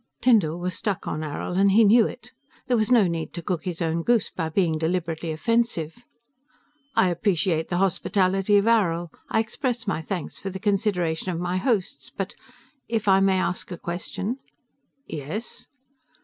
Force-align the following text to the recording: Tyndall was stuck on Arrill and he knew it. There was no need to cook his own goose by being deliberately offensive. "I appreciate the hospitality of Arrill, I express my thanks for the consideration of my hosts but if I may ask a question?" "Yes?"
Tyndall 0.19 0.57
was 0.57 0.73
stuck 0.73 1.07
on 1.07 1.19
Arrill 1.23 1.55
and 1.55 1.73
he 1.73 1.83
knew 1.83 2.07
it. 2.07 2.31
There 2.65 2.75
was 2.75 2.91
no 2.91 3.05
need 3.05 3.35
to 3.35 3.43
cook 3.43 3.65
his 3.65 3.83
own 3.83 4.01
goose 4.01 4.31
by 4.31 4.49
being 4.49 4.79
deliberately 4.79 5.31
offensive. 5.31 6.03
"I 6.95 7.09
appreciate 7.09 7.69
the 7.69 7.77
hospitality 7.77 8.57
of 8.57 8.65
Arrill, 8.65 9.09
I 9.29 9.39
express 9.41 9.85
my 9.85 10.01
thanks 10.01 10.39
for 10.39 10.49
the 10.49 10.57
consideration 10.57 11.31
of 11.31 11.39
my 11.39 11.57
hosts 11.57 12.09
but 12.17 12.33
if 12.87 13.07
I 13.07 13.19
may 13.19 13.37
ask 13.37 13.71
a 13.71 13.77
question?" 13.77 14.39
"Yes?" 15.05 15.67